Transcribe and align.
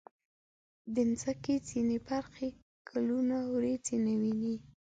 د 0.93 0.95
مځکې 1.09 1.55
ځینې 1.69 1.97
برخې 2.07 2.47
کلونه 2.89 3.35
وریځې 3.53 3.97
نه 4.05 4.13
ویني. 4.21 4.55